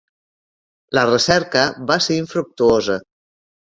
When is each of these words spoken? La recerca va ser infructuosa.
La 0.99 1.03
recerca 1.09 1.67
va 1.91 1.99
ser 2.07 2.19
infructuosa. 2.25 2.97